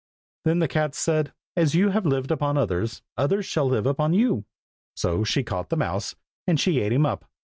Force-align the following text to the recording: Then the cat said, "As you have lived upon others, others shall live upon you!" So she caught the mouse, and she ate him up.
Then 0.45 0.57
the 0.57 0.67
cat 0.67 0.95
said, 0.95 1.31
"As 1.55 1.75
you 1.75 1.89
have 1.89 2.07
lived 2.07 2.31
upon 2.31 2.57
others, 2.57 3.03
others 3.17 3.45
shall 3.45 3.67
live 3.67 3.85
upon 3.85 4.13
you!" 4.15 4.45
So 4.95 5.23
she 5.23 5.43
caught 5.43 5.69
the 5.69 5.77
mouse, 5.77 6.15
and 6.47 6.59
she 6.59 6.79
ate 6.79 6.91
him 6.91 7.05
up. 7.05 7.25